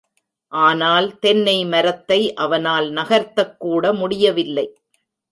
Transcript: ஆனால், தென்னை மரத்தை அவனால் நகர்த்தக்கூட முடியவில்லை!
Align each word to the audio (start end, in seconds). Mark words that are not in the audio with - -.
ஆனால், 0.51 1.07
தென்னை 1.19 1.65
மரத்தை 1.65 2.33
அவனால் 2.35 2.87
நகர்த்தக்கூட 2.89 3.93
முடியவில்லை! 3.93 4.65